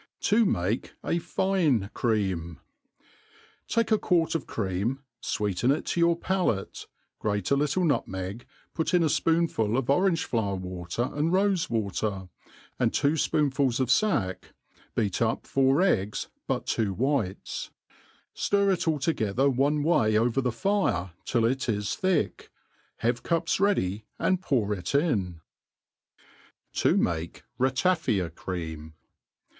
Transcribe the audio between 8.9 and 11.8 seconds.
in a fpoonful of orange flower water and rofe*